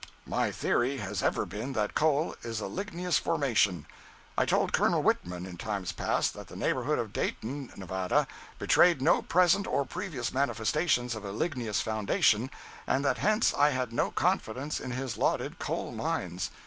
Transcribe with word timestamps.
My 0.25 0.49
theory 0.51 0.97
has 0.97 1.21
ever 1.21 1.45
been 1.45 1.73
that 1.73 1.93
coal 1.93 2.33
is 2.41 2.59
a 2.59 2.65
ligneous 2.65 3.19
formation. 3.19 3.85
I 4.35 4.45
told 4.45 4.73
Col. 4.73 4.99
Whitman, 5.03 5.45
in 5.45 5.57
times 5.57 5.91
past, 5.91 6.33
that 6.33 6.47
the 6.47 6.55
neighborhood 6.55 6.97
of 6.97 7.13
Dayton 7.13 7.71
(Nevada) 7.75 8.25
betrayed 8.57 8.99
no 8.99 9.21
present 9.21 9.67
or 9.67 9.85
previous 9.85 10.33
manifestations 10.33 11.13
of 11.13 11.23
a 11.23 11.31
ligneous 11.31 11.81
foundation, 11.81 12.49
and 12.87 13.05
that 13.05 13.19
hence 13.19 13.53
I 13.53 13.69
had 13.69 13.93
no 13.93 14.09
confidence 14.09 14.79
in 14.79 14.89
his 14.89 15.19
lauded 15.19 15.59
coal 15.59 15.91
mines. 15.91 16.49